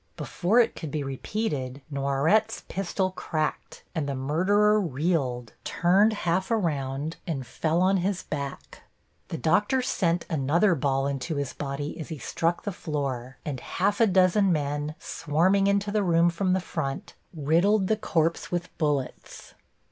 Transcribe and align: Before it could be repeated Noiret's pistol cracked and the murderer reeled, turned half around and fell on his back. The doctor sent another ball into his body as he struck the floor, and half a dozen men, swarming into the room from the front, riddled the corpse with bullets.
Before 0.17 0.59
it 0.59 0.75
could 0.75 0.89
be 0.89 1.03
repeated 1.03 1.83
Noiret's 1.93 2.63
pistol 2.67 3.11
cracked 3.11 3.83
and 3.93 4.09
the 4.09 4.15
murderer 4.15 4.81
reeled, 4.81 5.53
turned 5.63 6.13
half 6.25 6.49
around 6.49 7.17
and 7.27 7.45
fell 7.45 7.83
on 7.83 7.97
his 7.97 8.23
back. 8.23 8.81
The 9.27 9.37
doctor 9.37 9.83
sent 9.83 10.25
another 10.27 10.73
ball 10.73 11.05
into 11.05 11.35
his 11.35 11.53
body 11.53 11.99
as 11.99 12.09
he 12.09 12.17
struck 12.17 12.63
the 12.63 12.71
floor, 12.71 13.37
and 13.45 13.59
half 13.59 14.01
a 14.01 14.07
dozen 14.07 14.51
men, 14.51 14.95
swarming 14.97 15.67
into 15.67 15.91
the 15.91 16.01
room 16.01 16.31
from 16.31 16.53
the 16.53 16.59
front, 16.59 17.13
riddled 17.31 17.85
the 17.85 17.95
corpse 17.95 18.51
with 18.51 18.75
bullets. 18.79 19.53